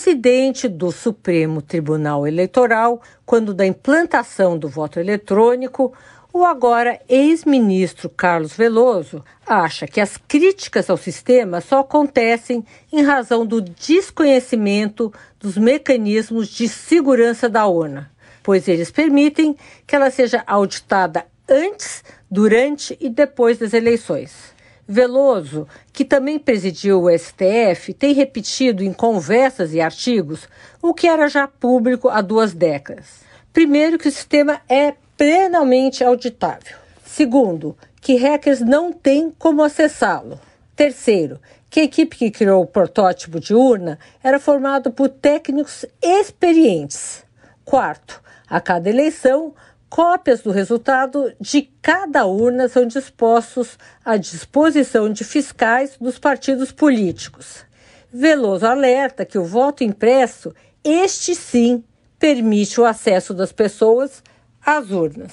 [0.00, 5.92] Presidente do Supremo Tribunal Eleitoral, quando da implantação do voto eletrônico,
[6.32, 13.44] o agora ex-ministro Carlos Veloso acha que as críticas ao sistema só acontecem em razão
[13.44, 18.10] do desconhecimento dos mecanismos de segurança da urna,
[18.42, 19.54] pois eles permitem
[19.86, 24.54] que ela seja auditada antes, durante e depois das eleições.
[24.92, 30.48] Veloso, que também presidiu o STF, tem repetido em conversas e artigos
[30.82, 33.20] o que era já público há duas décadas.
[33.52, 36.76] Primeiro, que o sistema é plenamente auditável.
[37.04, 40.40] Segundo, que hackers não têm como acessá-lo.
[40.74, 41.38] Terceiro,
[41.70, 47.22] que a equipe que criou o protótipo de urna era formada por técnicos experientes.
[47.64, 49.54] Quarto, a cada eleição,
[49.90, 57.66] Cópias do resultado de cada urna são dispostos à disposição de fiscais dos partidos políticos.
[58.12, 61.82] Veloso alerta que o voto impresso, este sim,
[62.20, 64.22] permite o acesso das pessoas
[64.64, 65.32] às urnas.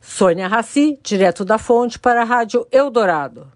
[0.00, 3.55] Sônia Raci, direto da fonte para a Rádio Eldorado.